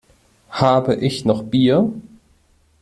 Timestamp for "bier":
1.43-1.93